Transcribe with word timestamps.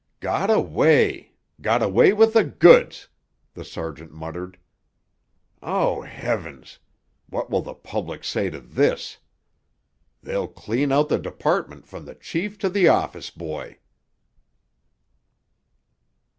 "Got 0.19 0.49
away—got 0.49 1.83
away 1.83 2.11
with 2.11 2.33
th' 2.33 2.57
goods," 2.57 3.07
the 3.53 3.63
sergeant 3.63 4.11
muttered. 4.11 4.57
"Oh, 5.61 6.01
heavens! 6.01 6.79
What 7.29 7.51
will 7.51 7.61
th' 7.61 7.83
public 7.83 8.23
say 8.23 8.49
to 8.49 8.59
this? 8.59 9.19
They'll 10.23 10.47
clean 10.47 10.91
out 10.91 11.09
the 11.09 11.19
department 11.19 11.85
from 11.85 12.05
the 12.05 12.15
chief 12.15 12.57
to 12.65 12.69
th' 12.71 12.87
office 12.87 13.29
boy!" 13.29 13.77